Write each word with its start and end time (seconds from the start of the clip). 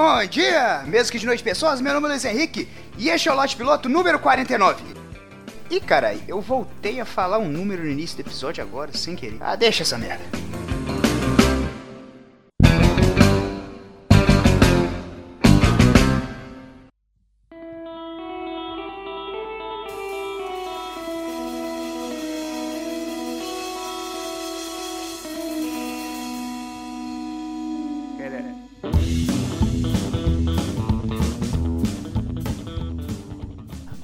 Bom 0.00 0.24
dia, 0.26 0.84
mesmo 0.86 1.10
que 1.10 1.18
de 1.18 1.26
noite 1.26 1.42
pessoas, 1.42 1.80
meu 1.80 1.92
nome 1.92 2.06
é 2.06 2.10
Luiz 2.10 2.24
Henrique 2.24 2.68
e 2.96 3.10
este 3.10 3.28
é 3.28 3.32
o 3.32 3.34
lote 3.34 3.56
piloto 3.56 3.88
número 3.88 4.16
49. 4.20 4.80
Ih, 5.68 5.80
carai, 5.80 6.20
eu 6.28 6.40
voltei 6.40 7.00
a 7.00 7.04
falar 7.04 7.38
um 7.38 7.48
número 7.48 7.82
no 7.82 7.90
início 7.90 8.14
do 8.14 8.20
episódio 8.20 8.62
agora, 8.62 8.96
sem 8.96 9.16
querer. 9.16 9.38
Ah, 9.40 9.56
deixa 9.56 9.82
essa 9.82 9.98
merda. 9.98 10.37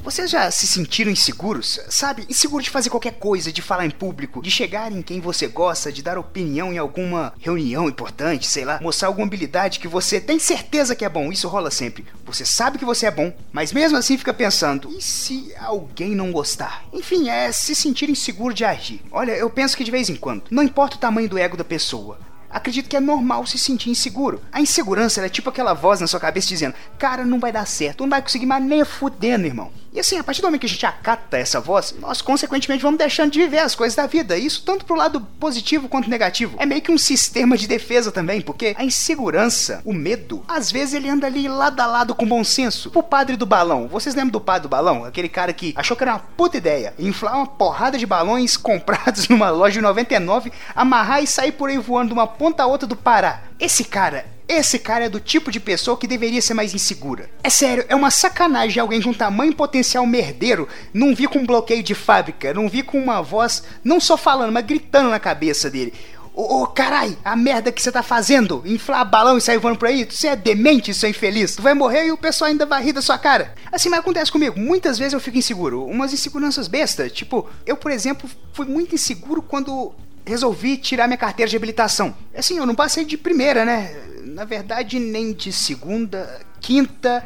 Vocês 0.04 0.30
já 0.30 0.50
se 0.50 0.66
sentiram 0.66 1.10
inseguros? 1.10 1.80
Sabe? 1.88 2.26
Inseguro 2.28 2.62
de 2.62 2.68
fazer 2.68 2.90
qualquer 2.90 3.14
coisa, 3.14 3.50
de 3.50 3.62
falar 3.62 3.86
em 3.86 3.90
público, 3.90 4.42
de 4.42 4.50
chegar 4.50 4.92
em 4.92 5.00
quem 5.00 5.18
você 5.18 5.46
gosta, 5.46 5.90
de 5.90 6.02
dar 6.02 6.18
opinião 6.18 6.70
em 6.70 6.76
alguma 6.76 7.32
reunião 7.40 7.88
importante, 7.88 8.46
sei 8.46 8.66
lá, 8.66 8.78
mostrar 8.82 9.08
alguma 9.08 9.26
habilidade 9.26 9.80
que 9.80 9.88
você 9.88 10.20
tem 10.20 10.38
certeza 10.38 10.94
que 10.94 11.06
é 11.06 11.08
bom. 11.08 11.32
Isso 11.32 11.48
rola 11.48 11.70
sempre. 11.70 12.04
Você 12.26 12.44
sabe 12.44 12.76
que 12.76 12.84
você 12.84 13.06
é 13.06 13.10
bom, 13.10 13.34
mas 13.50 13.72
mesmo 13.72 13.96
assim 13.96 14.18
fica 14.18 14.34
pensando: 14.34 14.90
e 14.94 15.00
se 15.00 15.54
alguém 15.58 16.14
não 16.14 16.32
gostar? 16.32 16.84
Enfim, 16.92 17.30
é 17.30 17.50
se 17.50 17.74
sentir 17.74 18.10
inseguro 18.10 18.52
de 18.52 18.62
agir. 18.62 19.00
Olha, 19.10 19.32
eu 19.32 19.48
penso 19.48 19.74
que 19.74 19.84
de 19.84 19.90
vez 19.90 20.10
em 20.10 20.16
quando, 20.16 20.42
não 20.50 20.62
importa 20.62 20.96
o 20.96 21.00
tamanho 21.00 21.30
do 21.30 21.38
ego 21.38 21.56
da 21.56 21.64
pessoa, 21.64 22.18
acredito 22.50 22.90
que 22.90 22.96
é 22.96 23.00
normal 23.00 23.46
se 23.46 23.56
sentir 23.56 23.88
inseguro. 23.88 24.42
A 24.52 24.60
insegurança 24.60 25.24
é 25.24 25.30
tipo 25.30 25.48
aquela 25.48 25.72
voz 25.72 25.98
na 25.98 26.06
sua 26.06 26.20
cabeça 26.20 26.48
dizendo: 26.48 26.74
Cara, 26.98 27.24
não 27.24 27.40
vai 27.40 27.50
dar 27.50 27.66
certo, 27.66 28.02
não 28.02 28.10
vai 28.10 28.20
conseguir 28.20 28.44
mais 28.44 28.62
nem 28.62 28.84
fudendo, 28.84 29.46
irmão. 29.46 29.72
E 29.94 30.00
assim, 30.00 30.18
a 30.18 30.24
partir 30.24 30.40
do 30.40 30.46
momento 30.46 30.62
que 30.62 30.66
a 30.66 30.68
gente 30.68 30.84
acata 30.84 31.38
essa 31.38 31.60
voz, 31.60 31.94
nós 32.00 32.20
consequentemente 32.20 32.82
vamos 32.82 32.98
deixando 32.98 33.30
de 33.30 33.38
viver 33.38 33.60
as 33.60 33.76
coisas 33.76 33.94
da 33.94 34.08
vida. 34.08 34.36
Isso 34.36 34.64
tanto 34.64 34.84
pro 34.84 34.96
lado 34.96 35.20
positivo 35.20 35.88
quanto 35.88 36.10
negativo. 36.10 36.56
É 36.58 36.66
meio 36.66 36.82
que 36.82 36.90
um 36.90 36.98
sistema 36.98 37.56
de 37.56 37.68
defesa 37.68 38.10
também, 38.10 38.40
porque 38.40 38.74
a 38.76 38.84
insegurança, 38.84 39.80
o 39.84 39.92
medo, 39.92 40.44
às 40.48 40.72
vezes 40.72 40.94
ele 40.94 41.08
anda 41.08 41.28
ali 41.28 41.46
lado 41.46 41.78
a 41.78 41.86
lado 41.86 42.12
com 42.12 42.26
bom 42.26 42.42
senso. 42.42 42.90
O 42.92 43.04
padre 43.04 43.36
do 43.36 43.46
balão, 43.46 43.86
vocês 43.86 44.16
lembram 44.16 44.32
do 44.32 44.40
padre 44.40 44.62
do 44.62 44.68
balão? 44.68 45.04
Aquele 45.04 45.28
cara 45.28 45.52
que 45.52 45.72
achou 45.76 45.96
que 45.96 46.02
era 46.02 46.14
uma 46.14 46.18
puta 46.18 46.56
ideia 46.56 46.92
inflar 46.98 47.36
uma 47.36 47.46
porrada 47.46 47.96
de 47.96 48.04
balões 48.04 48.56
comprados 48.58 49.28
numa 49.28 49.50
loja 49.50 49.74
de 49.74 49.80
99, 49.80 50.50
amarrar 50.74 51.22
e 51.22 51.26
sair 51.28 51.52
por 51.52 51.70
aí 51.70 51.78
voando 51.78 52.08
de 52.08 52.14
uma 52.14 52.26
ponta 52.26 52.64
a 52.64 52.66
outra 52.66 52.88
do 52.88 52.96
Pará. 52.96 53.44
Esse 53.60 53.84
cara 53.84 54.33
esse 54.48 54.78
cara 54.78 55.06
é 55.06 55.08
do 55.08 55.20
tipo 55.20 55.50
de 55.50 55.58
pessoa 55.58 55.96
que 55.96 56.06
deveria 56.06 56.42
ser 56.42 56.54
mais 56.54 56.74
insegura. 56.74 57.30
É 57.42 57.48
sério, 57.48 57.84
é 57.88 57.94
uma 57.94 58.10
sacanagem 58.10 58.80
alguém 58.80 59.00
com 59.00 59.12
tamanho 59.12 59.54
potencial 59.54 60.06
merdeiro 60.06 60.68
não 60.92 61.14
vir 61.14 61.28
com 61.28 61.38
um 61.38 61.46
bloqueio 61.46 61.82
de 61.82 61.94
fábrica, 61.94 62.52
não 62.52 62.68
vir 62.68 62.84
com 62.84 62.98
uma 62.98 63.22
voz 63.22 63.62
não 63.82 63.98
só 63.98 64.16
falando, 64.16 64.52
mas 64.52 64.66
gritando 64.66 65.08
na 65.10 65.18
cabeça 65.18 65.70
dele. 65.70 65.94
Ô, 66.36 66.62
oh, 66.62 66.66
carai, 66.66 67.16
a 67.24 67.36
merda 67.36 67.70
que 67.70 67.80
você 67.80 67.92
tá 67.92 68.02
fazendo? 68.02 68.60
Inflar 68.66 69.08
balão 69.08 69.38
e 69.38 69.40
sair 69.40 69.58
voando 69.58 69.78
por 69.78 69.86
aí? 69.86 70.04
Você 70.04 70.26
é 70.26 70.34
demente, 70.34 70.92
seu 70.92 71.08
infeliz. 71.08 71.54
Tu 71.54 71.62
vai 71.62 71.74
morrer 71.74 72.06
e 72.06 72.12
o 72.12 72.18
pessoal 72.18 72.50
ainda 72.50 72.66
vai 72.66 72.82
rir 72.82 72.92
da 72.92 73.00
sua 73.00 73.16
cara. 73.16 73.54
Assim, 73.70 73.88
mas 73.88 74.00
acontece 74.00 74.32
comigo. 74.32 74.58
Muitas 74.58 74.98
vezes 74.98 75.12
eu 75.12 75.20
fico 75.20 75.38
inseguro. 75.38 75.84
Umas 75.84 76.12
inseguranças 76.12 76.66
bestas. 76.66 77.12
Tipo, 77.12 77.48
eu, 77.64 77.76
por 77.76 77.92
exemplo, 77.92 78.28
fui 78.52 78.66
muito 78.66 78.96
inseguro 78.96 79.42
quando 79.42 79.94
resolvi 80.26 80.76
tirar 80.76 81.06
minha 81.06 81.16
carteira 81.16 81.48
de 81.48 81.56
habilitação. 81.56 82.12
Assim, 82.36 82.58
eu 82.58 82.66
não 82.66 82.74
passei 82.74 83.04
de 83.04 83.16
primeira, 83.16 83.64
né? 83.64 83.94
Na 84.34 84.44
verdade, 84.44 84.98
nem 84.98 85.32
de 85.32 85.52
segunda, 85.52 86.40
quinta. 86.60 87.24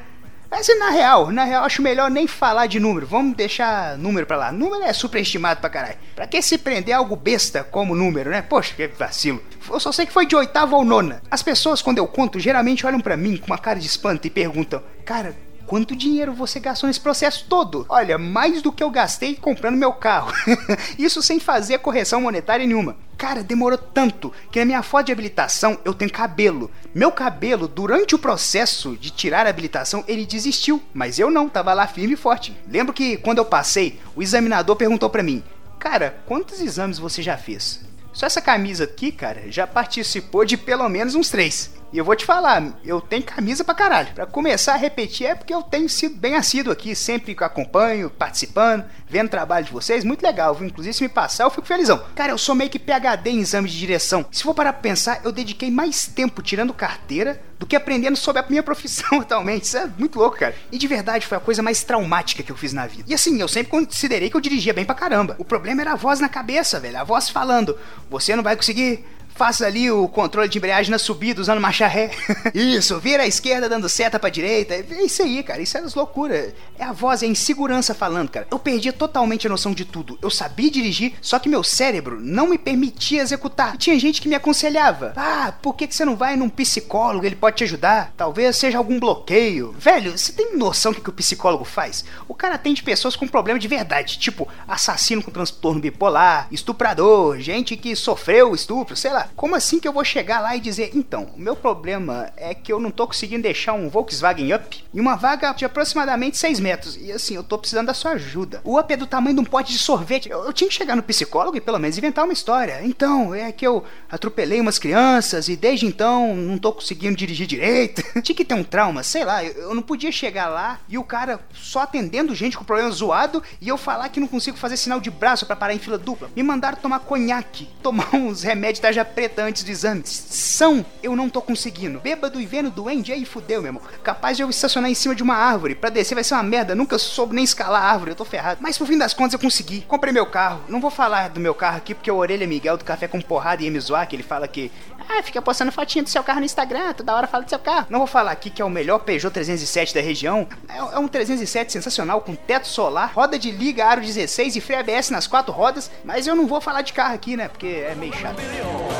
Mas 0.50 0.68
na 0.78 0.90
real, 0.90 1.32
na 1.32 1.44
real, 1.44 1.64
acho 1.64 1.80
melhor 1.80 2.10
nem 2.10 2.26
falar 2.26 2.66
de 2.66 2.78
número. 2.78 3.06
Vamos 3.06 3.34
deixar 3.34 3.96
número 3.96 4.26
pra 4.26 4.36
lá. 4.36 4.52
Número 4.52 4.82
é 4.82 4.92
superestimado 4.92 5.58
pra 5.58 5.70
caralho. 5.70 5.96
Pra 6.14 6.26
que 6.26 6.42
se 6.42 6.58
prender 6.58 6.94
algo 6.94 7.16
besta 7.16 7.64
como 7.64 7.94
número, 7.94 8.28
né? 8.28 8.42
Poxa, 8.42 8.74
que 8.74 8.86
vacilo. 8.88 9.42
Eu 9.70 9.80
só 9.80 9.90
sei 9.90 10.04
que 10.04 10.12
foi 10.12 10.26
de 10.26 10.36
oitava 10.36 10.76
ou 10.76 10.84
nona. 10.84 11.22
As 11.30 11.42
pessoas, 11.42 11.80
quando 11.80 11.96
eu 11.96 12.06
conto, 12.06 12.38
geralmente 12.38 12.86
olham 12.86 13.00
para 13.00 13.16
mim 13.16 13.38
com 13.38 13.46
uma 13.46 13.58
cara 13.58 13.80
de 13.80 13.86
espanto 13.86 14.26
e 14.26 14.30
perguntam: 14.30 14.82
Cara, 15.02 15.34
quanto 15.68 15.94
dinheiro 15.94 16.32
você 16.32 16.58
gastou 16.58 16.86
nesse 16.88 16.98
processo 16.98 17.44
todo? 17.46 17.84
Olha, 17.90 18.16
mais 18.16 18.62
do 18.62 18.72
que 18.72 18.82
eu 18.82 18.90
gastei 18.90 19.36
comprando 19.36 19.76
meu 19.76 19.92
carro. 19.92 20.32
Isso 20.98 21.22
sem 21.22 21.38
fazer 21.38 21.78
correção 21.78 22.22
monetária 22.22 22.66
nenhuma. 22.66 22.96
Cara, 23.18 23.42
demorou 23.42 23.76
tanto 23.76 24.32
que 24.50 24.58
na 24.58 24.64
minha 24.64 24.82
foto 24.82 25.06
de 25.06 25.12
habilitação 25.12 25.78
eu 25.84 25.92
tenho 25.92 26.10
cabelo. 26.10 26.70
Meu 26.94 27.12
cabelo, 27.12 27.68
durante 27.68 28.14
o 28.14 28.18
processo 28.18 28.96
de 28.96 29.10
tirar 29.10 29.46
a 29.46 29.50
habilitação, 29.50 30.02
ele 30.08 30.24
desistiu, 30.24 30.82
mas 30.94 31.18
eu 31.18 31.30
não, 31.30 31.48
tava 31.48 31.74
lá 31.74 31.86
firme 31.86 32.14
e 32.14 32.16
forte. 32.16 32.56
Lembro 32.66 32.94
que 32.94 33.18
quando 33.18 33.38
eu 33.38 33.44
passei, 33.44 34.00
o 34.16 34.22
examinador 34.22 34.74
perguntou 34.74 35.10
para 35.10 35.22
mim: 35.22 35.44
"Cara, 35.78 36.18
quantos 36.26 36.60
exames 36.60 36.98
você 36.98 37.20
já 37.22 37.36
fez?" 37.36 37.80
Só 38.12 38.26
essa 38.26 38.40
camisa 38.40 38.84
aqui, 38.84 39.12
cara, 39.12 39.50
já 39.50 39.66
participou 39.66 40.44
de 40.44 40.56
pelo 40.56 40.88
menos 40.88 41.14
uns 41.14 41.28
três. 41.28 41.77
E 41.92 41.96
eu 41.96 42.04
vou 42.04 42.14
te 42.14 42.26
falar, 42.26 42.78
eu 42.84 43.00
tenho 43.00 43.22
camisa 43.22 43.64
pra 43.64 43.74
caralho. 43.74 44.12
Pra 44.14 44.26
começar 44.26 44.74
a 44.74 44.76
repetir 44.76 45.26
é 45.26 45.34
porque 45.34 45.54
eu 45.54 45.62
tenho 45.62 45.88
sido 45.88 46.16
bem 46.16 46.34
assíduo 46.34 46.72
aqui, 46.72 46.94
sempre 46.94 47.34
acompanho, 47.40 48.10
participando, 48.10 48.84
vendo 49.08 49.28
o 49.28 49.30
trabalho 49.30 49.64
de 49.64 49.72
vocês, 49.72 50.04
muito 50.04 50.22
legal, 50.22 50.54
viu? 50.54 50.66
Inclusive, 50.66 50.92
se 50.92 51.02
me 51.02 51.08
passar, 51.08 51.44
eu 51.44 51.50
fico 51.50 51.66
felizão. 51.66 52.04
Cara, 52.14 52.32
eu 52.32 52.38
sou 52.38 52.54
meio 52.54 52.68
que 52.68 52.78
PHD 52.78 53.30
em 53.30 53.40
exame 53.40 53.70
de 53.70 53.78
direção. 53.78 54.26
Se 54.30 54.42
for 54.42 54.52
parar 54.52 54.74
pra 54.74 54.82
pensar, 54.82 55.20
eu 55.24 55.32
dediquei 55.32 55.70
mais 55.70 56.06
tempo 56.06 56.42
tirando 56.42 56.74
carteira 56.74 57.40
do 57.58 57.66
que 57.66 57.74
aprendendo 57.74 58.16
sobre 58.16 58.42
a 58.42 58.46
minha 58.48 58.62
profissão 58.64 59.20
atualmente. 59.20 59.64
Isso 59.64 59.78
é 59.78 59.86
muito 59.98 60.18
louco, 60.18 60.36
cara. 60.36 60.54
E 60.70 60.76
de 60.76 60.86
verdade, 60.86 61.26
foi 61.26 61.38
a 61.38 61.40
coisa 61.40 61.62
mais 61.62 61.82
traumática 61.82 62.42
que 62.42 62.52
eu 62.52 62.56
fiz 62.56 62.74
na 62.74 62.86
vida. 62.86 63.04
E 63.06 63.14
assim, 63.14 63.40
eu 63.40 63.48
sempre 63.48 63.70
considerei 63.70 64.28
que 64.28 64.36
eu 64.36 64.40
dirigia 64.40 64.74
bem 64.74 64.84
pra 64.84 64.94
caramba. 64.94 65.36
O 65.38 65.44
problema 65.44 65.80
era 65.80 65.92
a 65.92 65.96
voz 65.96 66.20
na 66.20 66.28
cabeça, 66.28 66.78
velho. 66.78 66.98
A 66.98 67.04
voz 67.04 67.30
falando: 67.30 67.78
você 68.10 68.36
não 68.36 68.42
vai 68.42 68.56
conseguir 68.56 69.04
Faça 69.38 69.68
ali 69.68 69.88
o 69.88 70.08
controle 70.08 70.48
de 70.48 70.58
embreagem 70.58 70.90
na 70.90 70.98
subida 70.98 71.40
usando 71.40 71.60
marcha 71.60 71.86
ré. 71.86 72.10
isso, 72.52 72.98
vira 72.98 73.22
à 73.22 73.26
esquerda 73.26 73.68
dando 73.68 73.88
seta 73.88 74.18
pra 74.18 74.28
direita. 74.28 74.74
É 74.74 75.04
isso 75.04 75.22
aí, 75.22 75.44
cara. 75.44 75.62
Isso 75.62 75.78
é 75.78 75.80
as 75.80 75.94
loucuras. 75.94 76.52
É 76.76 76.82
a 76.82 76.90
voz, 76.90 77.22
é 77.22 77.26
a 77.26 77.28
insegurança 77.28 77.94
falando, 77.94 78.30
cara. 78.30 78.48
Eu 78.50 78.58
perdi 78.58 78.90
totalmente 78.90 79.46
a 79.46 79.50
noção 79.50 79.72
de 79.72 79.84
tudo. 79.84 80.18
Eu 80.20 80.28
sabia 80.28 80.68
dirigir, 80.68 81.14
só 81.22 81.38
que 81.38 81.48
meu 81.48 81.62
cérebro 81.62 82.18
não 82.20 82.48
me 82.48 82.58
permitia 82.58 83.22
executar. 83.22 83.76
E 83.76 83.78
tinha 83.78 83.96
gente 84.00 84.20
que 84.20 84.28
me 84.28 84.34
aconselhava. 84.34 85.12
Ah, 85.16 85.54
por 85.62 85.76
que, 85.76 85.86
que 85.86 85.94
você 85.94 86.04
não 86.04 86.16
vai 86.16 86.34
num 86.34 86.48
psicólogo? 86.48 87.24
Ele 87.24 87.36
pode 87.36 87.58
te 87.58 87.62
ajudar. 87.62 88.12
Talvez 88.16 88.56
seja 88.56 88.76
algum 88.76 88.98
bloqueio. 88.98 89.72
Velho, 89.78 90.18
você 90.18 90.32
tem 90.32 90.56
noção 90.56 90.90
do 90.90 90.96
que, 90.96 91.02
que 91.02 91.10
o 91.10 91.12
psicólogo 91.12 91.64
faz? 91.64 92.04
O 92.26 92.34
cara 92.34 92.56
atende 92.56 92.82
pessoas 92.82 93.14
com 93.14 93.28
problema 93.28 93.60
de 93.60 93.68
verdade, 93.68 94.18
tipo 94.18 94.48
assassino 94.66 95.22
com 95.22 95.30
transtorno 95.30 95.80
bipolar, 95.80 96.48
estuprador, 96.50 97.38
gente 97.38 97.76
que 97.76 97.94
sofreu 97.94 98.52
estupro, 98.52 98.96
sei 98.96 99.12
lá. 99.12 99.27
Como 99.36 99.54
assim 99.54 99.78
que 99.78 99.86
eu 99.86 99.92
vou 99.92 100.04
chegar 100.04 100.40
lá 100.40 100.56
e 100.56 100.60
dizer, 100.60 100.90
então, 100.94 101.30
o 101.36 101.40
meu 101.40 101.54
problema 101.54 102.32
é 102.36 102.54
que 102.54 102.72
eu 102.72 102.80
não 102.80 102.90
tô 102.90 103.06
conseguindo 103.06 103.42
deixar 103.42 103.72
um 103.72 103.88
Volkswagen 103.88 104.54
Up 104.54 104.84
em 104.92 105.00
uma 105.00 105.16
vaga 105.16 105.52
de 105.52 105.64
aproximadamente 105.64 106.36
6 106.36 106.60
metros. 106.60 106.96
E 106.96 107.12
assim, 107.12 107.34
eu 107.34 107.42
tô 107.42 107.58
precisando 107.58 107.86
da 107.86 107.94
sua 107.94 108.12
ajuda. 108.12 108.60
O 108.64 108.78
Up 108.78 108.92
é 108.92 108.96
do 108.96 109.06
tamanho 109.06 109.36
de 109.36 109.40
um 109.42 109.44
pote 109.44 109.72
de 109.72 109.78
sorvete. 109.78 110.28
Eu, 110.28 110.44
eu 110.44 110.52
tinha 110.52 110.68
que 110.68 110.74
chegar 110.74 110.96
no 110.96 111.02
psicólogo 111.02 111.56
e 111.56 111.60
pelo 111.60 111.78
menos 111.78 111.96
inventar 111.96 112.24
uma 112.24 112.32
história. 112.32 112.80
Então, 112.82 113.34
é 113.34 113.52
que 113.52 113.66
eu 113.66 113.84
atropelei 114.10 114.60
umas 114.60 114.78
crianças 114.78 115.48
e 115.48 115.56
desde 115.56 115.86
então 115.86 116.34
não 116.34 116.58
tô 116.58 116.72
conseguindo 116.72 117.16
dirigir 117.16 117.46
direito. 117.46 118.02
tinha 118.22 118.36
que 118.36 118.44
ter 118.44 118.54
um 118.54 118.64
trauma, 118.64 119.02
sei 119.02 119.24
lá. 119.24 119.44
Eu, 119.44 119.52
eu 119.52 119.74
não 119.74 119.82
podia 119.82 120.10
chegar 120.10 120.48
lá 120.48 120.80
e 120.88 120.98
o 120.98 121.04
cara 121.04 121.40
só 121.52 121.80
atendendo 121.80 122.34
gente 122.34 122.56
com 122.56 122.64
problema 122.64 122.90
zoado 122.90 123.42
e 123.60 123.68
eu 123.68 123.76
falar 123.76 124.08
que 124.08 124.20
não 124.20 124.26
consigo 124.26 124.56
fazer 124.56 124.76
sinal 124.76 125.00
de 125.00 125.10
braço 125.10 125.46
para 125.46 125.56
parar 125.56 125.74
em 125.74 125.78
fila 125.78 125.98
dupla. 125.98 126.30
Me 126.34 126.42
mandaram 126.42 126.78
tomar 126.78 127.00
conhaque, 127.00 127.68
tomar 127.82 128.08
uns 128.14 128.42
remédios 128.42 128.80
da 128.80 129.04
preta 129.04 129.17
antes 129.38 129.62
do 129.62 129.70
exame. 129.70 130.02
São, 130.04 130.84
eu 131.02 131.16
não 131.16 131.28
tô 131.28 131.40
conseguindo. 131.40 132.00
Bêbado 132.00 132.40
e 132.40 132.46
vendo 132.46 132.70
duende, 132.70 133.12
aí 133.12 133.24
fudeu, 133.24 133.60
meu 133.60 133.70
irmão. 133.70 133.82
Capaz 134.02 134.36
de 134.36 134.42
eu 134.42 134.50
estacionar 134.50 134.90
em 134.90 134.94
cima 134.94 135.14
de 135.14 135.22
uma 135.22 135.34
árvore. 135.34 135.74
Pra 135.74 135.90
descer 135.90 136.14
vai 136.14 136.24
ser 136.24 136.34
uma 136.34 136.42
merda. 136.42 136.74
Nunca 136.74 136.98
soube 136.98 137.34
nem 137.34 137.44
escalar 137.44 137.82
a 137.82 137.90
árvore, 137.90 138.12
eu 138.12 138.16
tô 138.16 138.24
ferrado. 138.24 138.60
Mas 138.60 138.78
por 138.78 138.86
fim 138.86 138.98
das 138.98 139.14
contas 139.14 139.32
eu 139.34 139.38
consegui. 139.38 139.80
Comprei 139.82 140.12
meu 140.12 140.26
carro. 140.26 140.60
Não 140.68 140.80
vou 140.80 140.90
falar 140.90 141.28
do 141.30 141.40
meu 141.40 141.54
carro 141.54 141.78
aqui 141.78 141.94
porque 141.94 142.10
o 142.10 142.16
Orelha 142.16 142.46
Miguel 142.46 142.76
do 142.76 142.84
Café 142.84 143.08
com 143.08 143.20
Porrada 143.20 143.62
ia 143.62 143.70
me 143.70 143.80
zoar, 143.80 144.06
que 144.08 144.16
ele 144.16 144.22
fala 144.22 144.46
que. 144.46 144.70
Ah, 145.08 145.22
fica 145.22 145.40
postando 145.40 145.72
fotinha 145.72 146.02
do 146.02 146.10
seu 146.10 146.22
carro 146.22 146.40
no 146.40 146.44
Instagram, 146.44 146.92
toda 146.92 147.14
hora 147.14 147.26
fala 147.26 147.42
do 147.42 147.48
seu 147.48 147.58
carro. 147.58 147.86
Não 147.88 147.98
vou 147.98 148.06
falar 148.06 148.30
aqui 148.30 148.50
que 148.50 148.60
é 148.60 148.64
o 148.64 148.68
melhor 148.68 148.98
Peugeot 148.98 149.32
307 149.32 149.94
da 149.94 150.02
região. 150.02 150.46
É, 150.68 150.76
é 150.76 150.98
um 150.98 151.08
307 151.08 151.72
sensacional, 151.72 152.20
com 152.20 152.34
teto 152.34 152.68
solar, 152.68 153.10
roda 153.14 153.38
de 153.38 153.50
liga 153.50 153.86
aro 153.86 154.02
16 154.02 154.56
e 154.56 154.60
freio 154.60 154.80
ABS 154.80 155.08
nas 155.10 155.26
quatro 155.26 155.52
rodas. 155.52 155.90
Mas 156.04 156.26
eu 156.26 156.36
não 156.36 156.46
vou 156.46 156.60
falar 156.60 156.82
de 156.82 156.92
carro 156.92 157.14
aqui, 157.14 157.36
né? 157.36 157.48
Porque 157.48 157.66
é 157.66 157.94
meio 157.94 158.12
chato. 158.12 158.36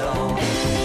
alone. 0.09 0.78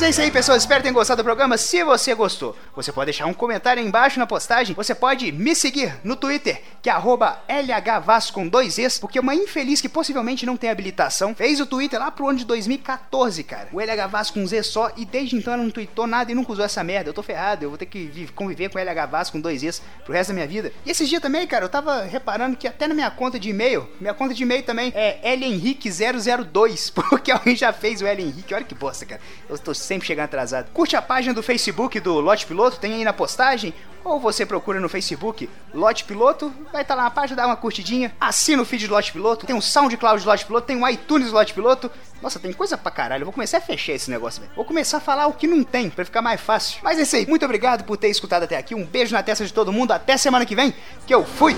Mas 0.00 0.06
é 0.06 0.10
isso 0.12 0.20
aí, 0.22 0.30
pessoal. 0.30 0.56
Espero 0.56 0.80
que 0.80 0.84
tenham 0.84 0.94
gostado 0.94 1.22
do 1.22 1.26
programa. 1.26 1.58
Se 1.58 1.84
você 1.84 2.14
gostou, 2.14 2.56
você 2.74 2.90
pode 2.90 3.08
deixar 3.08 3.26
um 3.26 3.34
comentário 3.34 3.82
aí 3.82 3.86
embaixo 3.86 4.18
na 4.18 4.26
postagem. 4.26 4.74
Você 4.74 4.94
pode 4.94 5.30
me 5.30 5.54
seguir 5.54 5.94
no 6.02 6.16
Twitter, 6.16 6.62
que 6.80 6.88
é 6.88 6.94
LHVasco 6.94 8.32
com 8.32 8.48
dois 8.48 8.78
Es, 8.78 8.98
porque 8.98 9.20
uma 9.20 9.34
infeliz 9.34 9.78
que 9.78 9.90
possivelmente 9.90 10.46
não 10.46 10.56
tem 10.56 10.70
habilitação 10.70 11.34
fez 11.34 11.60
o 11.60 11.66
Twitter 11.66 12.00
lá 12.00 12.10
pro 12.10 12.26
ano 12.26 12.38
de 12.38 12.46
2014, 12.46 13.44
cara. 13.44 13.68
O 13.74 13.78
LHVasco 13.78 14.40
com 14.40 14.46
Z 14.46 14.62
só, 14.62 14.90
e 14.96 15.04
desde 15.04 15.36
então 15.36 15.52
ela 15.52 15.62
não 15.62 15.70
tweetou 15.70 16.06
nada 16.06 16.32
e 16.32 16.34
nunca 16.34 16.52
usou 16.52 16.64
essa 16.64 16.82
merda. 16.82 17.10
Eu 17.10 17.14
tô 17.14 17.22
ferrado, 17.22 17.66
eu 17.66 17.68
vou 17.68 17.76
ter 17.76 17.84
que 17.84 18.26
conviver 18.34 18.70
com 18.70 18.78
LHVasco 18.78 19.36
com 19.36 19.40
dois 19.42 19.62
Es 19.62 19.82
pro 20.06 20.14
resto 20.14 20.30
da 20.30 20.34
minha 20.34 20.46
vida. 20.46 20.72
E 20.86 20.90
esses 20.90 21.10
dias 21.10 21.20
também, 21.20 21.46
cara, 21.46 21.66
eu 21.66 21.68
tava 21.68 22.04
reparando 22.04 22.56
que 22.56 22.66
até 22.66 22.88
na 22.88 22.94
minha 22.94 23.10
conta 23.10 23.38
de 23.38 23.50
e-mail, 23.50 23.86
minha 24.00 24.14
conta 24.14 24.32
de 24.32 24.42
e-mail 24.44 24.62
também 24.62 24.94
é 24.96 25.36
lhenrique002, 25.36 26.90
porque 26.96 27.30
alguém 27.30 27.54
já 27.54 27.70
fez 27.70 28.00
o 28.00 28.06
L 28.06 28.22
Henrique. 28.22 28.54
Olha 28.54 28.64
que 28.64 28.74
bosta, 28.74 29.04
cara. 29.04 29.20
Eu 29.46 29.58
tô 29.58 29.74
sempre 29.90 30.06
chegando 30.06 30.26
atrasado. 30.26 30.70
Curte 30.72 30.94
a 30.94 31.02
página 31.02 31.34
do 31.34 31.42
Facebook 31.42 31.98
do 31.98 32.20
Lote 32.20 32.46
Piloto, 32.46 32.78
tem 32.78 32.94
aí 32.94 33.04
na 33.04 33.12
postagem. 33.12 33.74
Ou 34.02 34.18
você 34.18 34.46
procura 34.46 34.80
no 34.80 34.88
Facebook 34.88 35.50
Lote 35.74 36.04
Piloto, 36.04 36.50
vai 36.72 36.82
estar 36.82 36.94
tá 36.94 37.02
lá 37.02 37.02
na 37.02 37.10
página, 37.10 37.42
dá 37.42 37.46
uma 37.46 37.56
curtidinha. 37.56 38.12
Assina 38.20 38.62
o 38.62 38.64
feed 38.64 38.86
do 38.86 38.94
Lote 38.94 39.12
Piloto, 39.12 39.44
tem 39.44 39.54
um 39.54 39.60
SoundCloud 39.60 40.22
do 40.22 40.28
Lote 40.28 40.46
Piloto, 40.46 40.66
tem 40.66 40.76
um 40.76 40.88
iTunes 40.88 41.28
do 41.28 41.34
Lote 41.34 41.52
Piloto. 41.52 41.90
Nossa, 42.22 42.38
tem 42.38 42.52
coisa 42.52 42.78
pra 42.78 42.90
caralho. 42.90 43.24
Vou 43.24 43.32
começar 43.32 43.58
a 43.58 43.60
fechar 43.60 43.92
esse 43.92 44.10
negócio, 44.10 44.40
velho. 44.40 44.52
Vou 44.54 44.64
começar 44.64 44.98
a 44.98 45.00
falar 45.00 45.26
o 45.26 45.32
que 45.32 45.46
não 45.46 45.64
tem, 45.64 45.90
pra 45.90 46.04
ficar 46.04 46.22
mais 46.22 46.40
fácil. 46.40 46.78
Mas 46.82 46.98
é 46.98 47.02
isso 47.02 47.16
aí. 47.16 47.26
Muito 47.26 47.44
obrigado 47.44 47.84
por 47.84 47.96
ter 47.96 48.08
escutado 48.08 48.44
até 48.44 48.56
aqui. 48.56 48.74
Um 48.74 48.86
beijo 48.86 49.12
na 49.12 49.22
testa 49.22 49.44
de 49.44 49.52
todo 49.52 49.72
mundo. 49.72 49.90
Até 49.90 50.16
semana 50.16 50.46
que 50.46 50.54
vem, 50.54 50.72
que 51.06 51.12
eu 51.12 51.24
fui! 51.24 51.56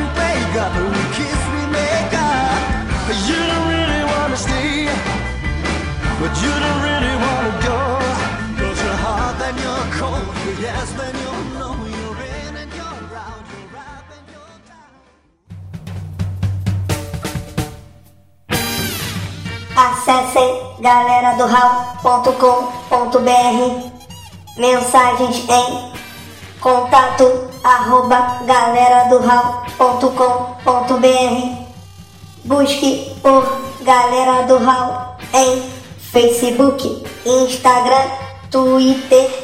You 0.00 0.09
but 6.20 6.36
you 6.42 6.52
don't 6.64 6.82
really 6.84 7.14
wanna 7.24 7.54
go. 7.64 7.78
Cause 8.60 8.78
you're 8.84 9.00
hot, 9.04 9.34
then 9.40 9.56
you're 9.64 9.86
cold, 9.98 10.28
you're 10.44 10.60
yes, 10.68 10.92
then 10.92 11.14
you're 11.22 11.44
no, 11.56 11.68
you're 11.96 12.20
in 12.36 12.52
and 12.60 12.70
you're 12.78 13.08
out, 13.24 13.44
you're 13.52 13.76
up 13.80 14.04
and 14.16 14.24
you're 14.32 14.60
down. 14.68 14.92
Acessem 19.84 20.52
mensagens 24.58 25.36
em 25.48 25.68
contato 26.60 27.48
arroba 27.64 28.40
Busque 32.44 33.14
por 33.22 33.42
Galera 33.82 34.42
do 34.46 34.58
Hall 34.58 35.16
em 35.32 35.79
Facebook, 36.12 36.82
Instagram, 37.24 38.10
Twitter 38.50 39.39